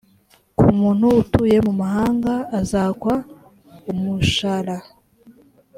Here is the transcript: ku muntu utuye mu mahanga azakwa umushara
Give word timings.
ku 0.57 0.67
muntu 0.79 1.05
utuye 1.21 1.57
mu 1.65 1.73
mahanga 1.81 2.33
azakwa 2.59 3.13
umushara 3.91 4.77